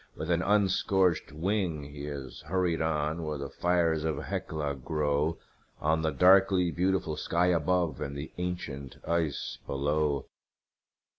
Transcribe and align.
With 0.15 0.31
an 0.31 0.41
unscorched 0.41 1.31
wing 1.31 1.83
he 1.83 2.05
has 2.05 2.41
hurried 2.47 2.81
on, 2.81 3.21
where 3.23 3.37
the 3.37 3.51
fires 3.51 4.03
of 4.03 4.17
Hecla 4.17 4.73
glow 4.77 5.37
On 5.79 6.01
the 6.01 6.09
darkly 6.09 6.71
beautiful 6.71 7.15
sky 7.15 7.49
above 7.51 8.01
and 8.01 8.17
the 8.17 8.31
ancient 8.39 8.95
ice 9.07 9.59
below. 9.67 10.25